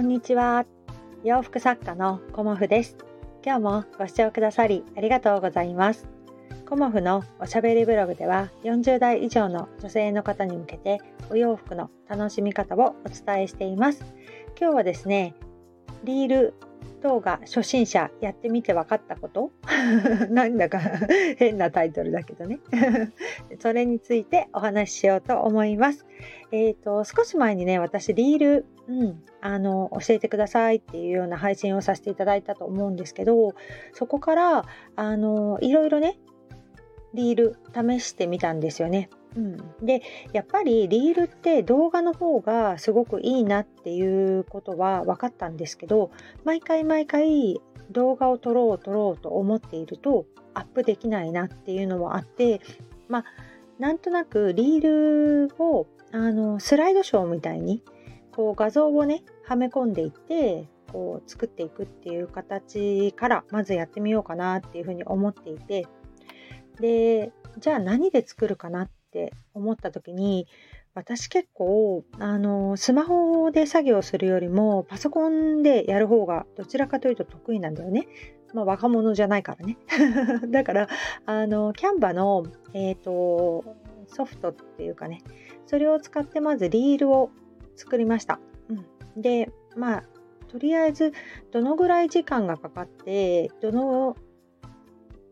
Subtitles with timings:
[0.00, 0.64] こんにちは。
[1.24, 2.96] 洋服作家のコモフです。
[3.44, 6.08] 今日もご視聴くださりありがとうございます。
[6.66, 14.02] コモフのおしゃべりブログでは40代以上の女性の方に向けてお洋服の楽しみ方をお伝えしています。
[14.58, 15.34] 今日はですね、
[16.04, 16.54] リール
[17.02, 19.50] 動画初心者やってみて分かったこと？
[20.30, 20.80] なんだか
[21.36, 22.60] 変なタイトルだけどね
[23.60, 26.06] それについてお話ししようと思います。
[26.52, 33.54] えっ、ー、と、少し前にね、私リール、うん、あの、教えてくださいっていうような配信をさせていただいたと思うんですけど、
[33.92, 34.64] そこから、
[34.96, 36.18] あの、いろいろね、
[37.14, 37.56] リール
[37.98, 39.10] 試してみたんですよね。
[39.36, 46.10] うん、でやっぱりリールって動画の方がすごくいいなっていうことは分かったんですけど
[46.44, 47.60] 毎回毎回
[47.92, 52.60] 動画を撮ろう撮ろうと思っているとアップできないなっていうのもあって
[53.08, 53.24] まあ
[53.78, 57.82] なんとなくリールをあのスライドショーみたいに
[58.32, 65.86] こう画像をねはめ込んでいってこう作っていくっていう形からまずやってみようかなっていうふうに思っていて
[66.80, 70.46] でじゃあ何で作るかなって思った時に
[70.94, 78.08] 私結構あのスマホで作業するよりもパソコンでやる方がどちらかというと得意なんだよね。
[78.52, 79.78] まあ、若者じゃないからね。
[80.50, 80.88] だから
[81.26, 83.64] あのキャンバの、えーと、
[84.08, 85.22] ソフトっていうかね
[85.66, 87.30] それを使ってまずリールを
[87.76, 88.40] 作りました。
[88.68, 90.04] うん、でまあ
[90.48, 91.12] とりあえず
[91.52, 94.16] どのぐらい時間がかかってどの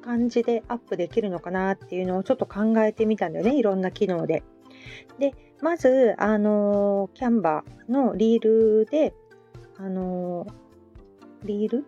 [0.00, 4.42] 感じでアップできるのかなっていうのをちょっと考えてみたんだよねいろんな機能で。
[5.18, 9.12] でまずあのキャンバーのリールで
[9.76, 10.46] あの
[11.44, 11.84] リール？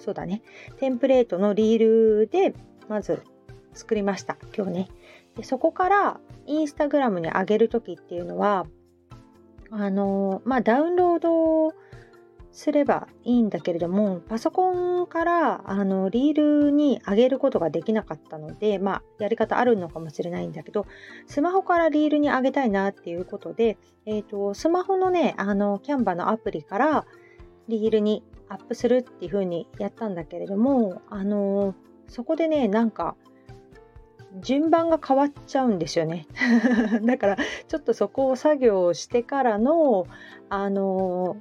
[0.00, 0.42] そうだね
[0.78, 1.78] テンプレートのリー
[2.20, 2.54] ルで
[2.88, 3.22] まず
[3.72, 4.88] 作りました今日ね。
[5.36, 8.66] でそこからインスタグラムに上げる時っていうのは
[9.70, 11.72] あのまあダウンロード
[12.58, 20.84] すればいいんだけれどもパソコンからあのリールに上げることができなかったのでまあやり方あるのかもしれないんだけど
[21.28, 27.06] スマホからリールに上げたいなっていうことで、えーと、スマホのねあのキャンバのアプリから
[27.68, 31.76] リールにアップするっていう風にやったんだけれどもあの
[32.08, 33.14] そこでねなんか
[34.40, 36.26] 順番が変わっちゃうんですよね。
[37.02, 37.36] だから
[37.68, 40.08] ちょっとそこを作業してからの
[40.48, 41.36] あの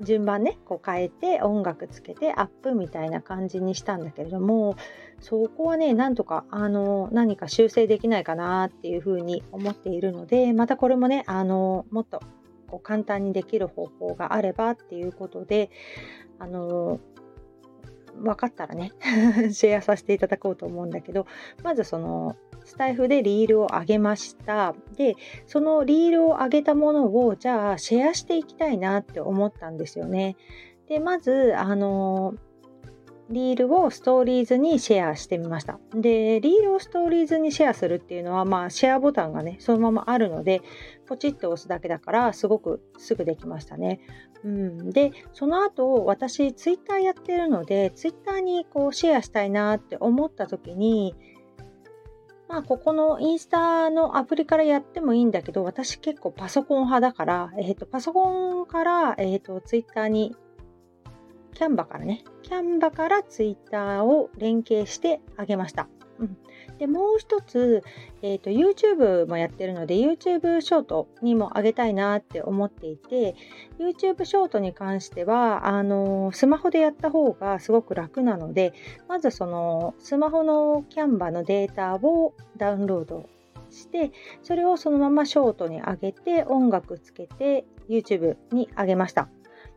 [0.00, 4.76] 順番ねこう変えて音楽つけてアップみたいな感じにしたんだけれども
[5.20, 12.20] そこはねなんとかあの何か修正できないかなっていうふうに思っているのでまたこれもねあのもっと
[12.68, 15.70] こう簡単にできる方法があればっていうことで
[16.38, 17.00] あの
[18.18, 18.92] 分かったらね
[19.52, 21.26] シェアさせていただこうと思うんだけど
[21.62, 22.36] まずその
[22.68, 24.74] スタイフでリールを上げました。
[24.94, 30.36] で、そのリールを上げたものを、じゃあシェアしていきたいなって思ったんですよね。
[30.86, 32.34] で、まず、あの
[33.30, 35.78] リールをストーリーズにシェアしてみました。
[35.94, 40.62] で、リールをストーリーズにシェアするっていうのは、まあ、シェアボタンがね、そのままあるので、
[41.06, 44.00] ポチッと押すだけだから、すごくすぐできましたね。
[44.44, 51.14] うん、で、その後、私、ツイッターやってるので、ツイッターにこうシェアしたいなって思った時に、
[52.48, 60.34] まあ、ここのインスタのアプリからやってもいいんだけど、私結構パソコン派だから、えっ、ー、と、パソコンから、えっ、ー、と、ツイッターに、
[61.58, 65.88] キャンバからね、キャンバからツイッターを連携してあげました。
[66.20, 66.36] うん、
[66.78, 67.82] でもう一つ、
[68.22, 73.34] えーと、YouTube もやってるので YouTube ショートにも上げたいなって思っていて
[73.78, 78.72] YouTube ショートに関してはあのスマホでやった方がすごく楽なので
[79.08, 83.28] まずそのスマホのキャンバのデータをダウンロード
[83.70, 84.10] して
[84.42, 89.28] それをそのままショートに上げて音楽つけて YouTube に上げました。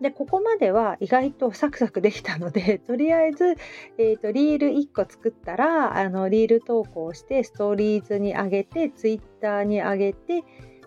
[0.00, 3.56] で、ここまでは意外とサクサクできたので、 とりあえず、
[3.98, 10.44] えーと、リール1個作ったら、あのリール投稿して、ストーリーズに上げて、Twitter に上げて、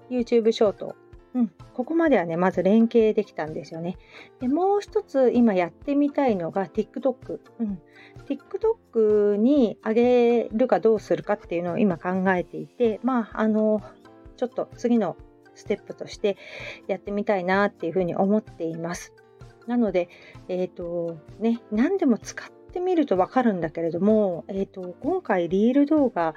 [0.10, 0.96] YouTube ショート。
[1.34, 3.98] うん、ここまではね、まず連携できたんですよね。
[4.40, 7.40] でもう一つ今やってみたいのが TikTok。
[7.60, 7.80] うん、
[8.26, 13.82] TikTok に上げるかどうするかっていうのを今考えていて、まあ、あの、
[14.36, 15.16] ちょっと次の
[15.58, 16.38] ステップとして
[16.88, 19.14] やってみたいなっていうふうに思っています。
[19.68, 20.10] なので、
[20.48, 26.34] え、ー、とね、何でも使ってみるとわかるんだけれども、え、ー、と今回リール動画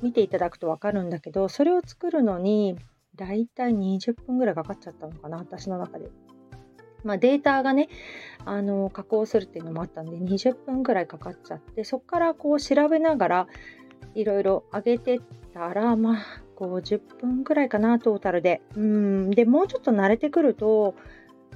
[0.00, 2.76] 見ていただくとわかるんだけど、それを作るのに
[3.14, 6.10] だいたい20分ぐらいかかっちゃったのかな、私の中で。
[7.04, 7.88] まあ、データがね、
[8.44, 13.46] あの加工するっていうのもあったんで、20分ぐらいかかっちゃって、そこからこう調べながら
[14.14, 15.20] いろいろ上げてっ
[15.52, 18.62] たら、まあ、50分くらいかな、トータルで。
[18.76, 19.30] うん。
[19.30, 20.94] で、もうちょっと慣れてくると、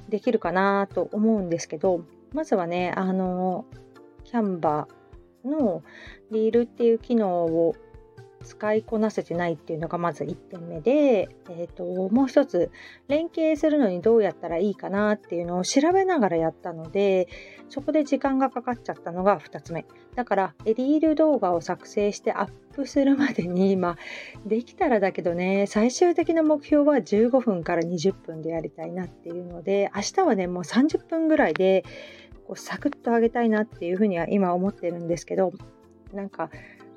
[0.09, 2.01] できるかなと思うんですけど
[2.33, 3.65] まずはねあの
[4.23, 5.83] キャンバーの
[6.31, 7.75] リールっていう機能を
[8.47, 11.83] 使いこなせてないっていうのがまず1点目で、えーと、
[12.13, 12.71] もう一つ
[13.09, 17.27] 連携するのにどうやったらいいかなっていうのを調べながらやったので
[17.67, 19.85] そこで時間がかかっちゃったのが2つ目。
[20.15, 23.97] だからエリール動画を作成してアップするまでに 今
[24.45, 31.83] できたらだけどね最終的な目標は15分から20分でやりたいなっていうので明日はねもう30分ぐらいで
[32.47, 35.53] こうサクッと上げたいなっていうふうには今思ってるんですけど
[36.13, 36.49] なんか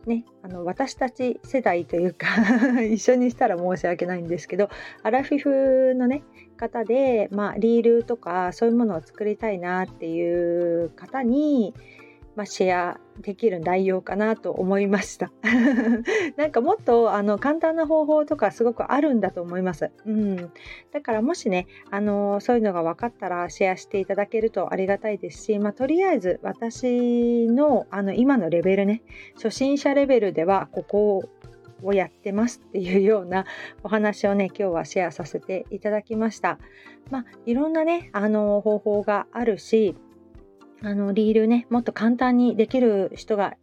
[0.06, 2.26] ね、あの私たち世代というか
[2.82, 4.70] 一緒にしたら申し訳ないんですけど
[5.02, 6.23] アラフィフのね
[6.56, 11.75] 方で、まあ、リールとかそういうものを作りたいなっていう方に
[12.41, 15.31] まあ、シェアできる内容かなと思いました
[16.39, 19.91] なんかもっとあの簡単な方法とかすごくあるんだと思います。
[20.07, 20.37] うん、
[20.91, 29.03] だからもしねあのそういうのが分かったらシェアしていただけるとありがたいですし、まあ、とりあえず私のあの今のレベルね
[29.35, 31.23] 初心者レベルではここ
[31.83, 33.45] をやってますっていうような
[33.83, 36.59] お話をね今日はシェアさせていただきました。
[37.11, 39.95] まあ、いろんなねあの方法があるし
[40.82, 43.56] あのリールねもっと簡単にできる人が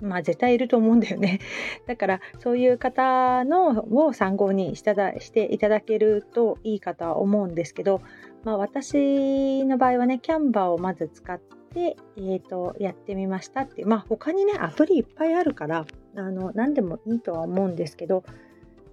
[0.00, 1.40] まあ絶対いると思うんだよね。
[1.86, 8.00] だからそういう方のを参考にしただしていただけるといいかとは思うんですけど、
[8.44, 15.86] まあ、私の場合はねキャンバーをまず使って、えーと、やってみましたってまあ他にねアプリいっぱいあるから
[16.16, 18.24] あの何でもいいとは思うんですけど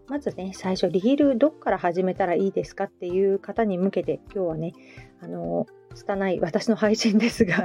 [0.08, 4.74] まずね最初リールどっから始めたらいいですかっていう方に向けて今日はね
[5.22, 5.66] あの
[5.98, 7.56] 拙い 私の配信ですが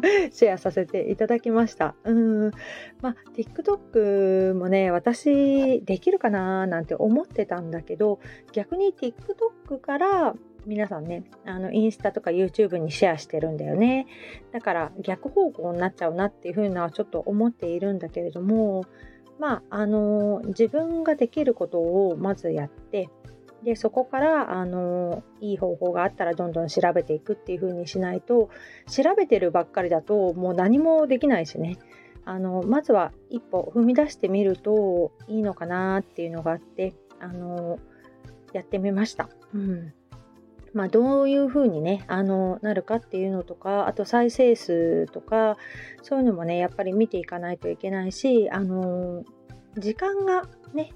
[0.30, 1.94] シェアさせていただきました。
[2.04, 2.50] うん
[3.02, 8.20] まあ、TikTok もね、私できるかななんて思ってたんだけど、
[8.52, 10.34] 逆に TikTok から
[10.66, 14.06] 皆さんね、あのインスタとか YouTube にシェアしてるんだよね。
[14.52, 18.84] だから逆方向になっちゃうなっていうふうなちょっと思っているんだけれども、
[19.40, 23.08] まあ、あの自分ができることをまずやって、
[23.64, 28.48] でそこからあのいい方法があったらどんどん調べていくっていう風にしないと
[28.88, 31.78] 調べてるばっかりだともう何もできないしね
[32.24, 37.78] あのまずは一歩踏み出してみるといいのかなっていうのがあってあの
[38.54, 39.28] やってみました。
[39.54, 39.92] うん
[40.72, 45.56] まあ、どういうふうにねあのなるかっていうのとかあと再生数とか
[46.02, 49.24] そういうのもねやっぱり見ていかないといけないしあの
[49.76, 50.92] 時間がね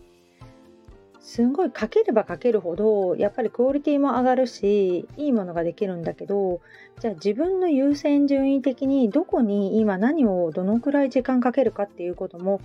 [1.20, 6.60] すごいかければかけるほどやっぱりクオリティも上がるしいいものができるんだけど
[7.00, 12.60] じゃあ自分の優先順位的にどこに今何をどのくらい時間かけるかっていうことも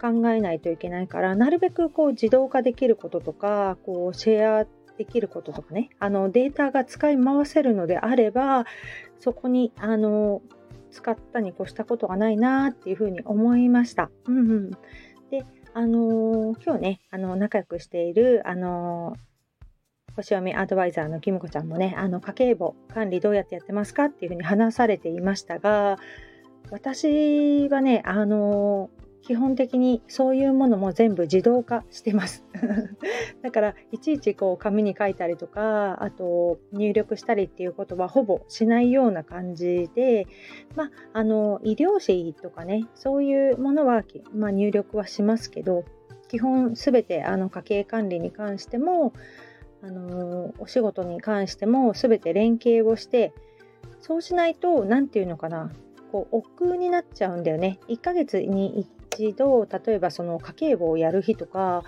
[0.00, 4.66] 考えないといけないからなるべくこう自動化できることとかこうシェア
[5.00, 8.66] できることとかねあのデータが使い回せるのであれば
[9.18, 10.42] そこにあの
[10.90, 14.10] 使ったに越したことがないなっていうふうに思いました。
[14.26, 14.70] うんうん、
[15.30, 25.96] であの、今日ね、あの仲良くしている、あのー、星読みアドバイザーのきむこちゃんもね、あの家計簿管理どうやってやってますかっていうふうに話されていましたが、
[26.70, 28.90] 私はね、あの
[29.22, 32.44] 基本的にそういうものも全部自動化してます。
[33.42, 40.26] だからいちいちこう紙に書いたりとかあと入力したりっていうことはほぼしないような感じで
[40.74, 45.84] まああの医療費とかねそういうものは、まあ、入力はしますけど
[46.28, 49.12] 基本すべてあの家計管理に関しても
[49.82, 53.32] あのお仕事に関してもすべて連携をして
[54.00, 55.70] そうしないと何て言うのかな
[56.10, 57.78] こう億劫になっちゃうんだよね。
[57.88, 61.82] 1ヶ月に一度例えばその家計簿をやる日とか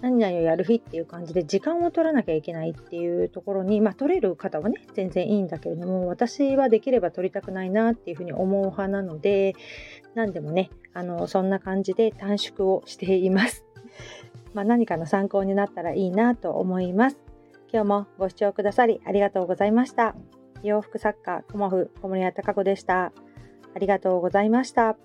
[0.00, 9.54] 何々をやる日っていう感じで時間を取らなきゃいけないっていうところに、まあ、取れる方はね全然いいんだけれども私はできれば取りたくないなっていうふうに思う派なので
[10.14, 13.64] 何でもねあのそんな感じで短縮をしています。
[14.54, 17.18] まあ、何かの参考になったらいいなと思います。
[17.72, 20.14] 今日もご視聴くださりありがとうございました。
[20.62, 23.12] 洋服作家、コモフ小森屋隆子でした。
[23.76, 24.96] ありがとうございました。